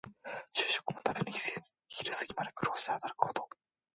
[0.51, 1.43] 昼食も食べずに
[1.87, 3.47] 昼過ぎまで苦労して働くこと。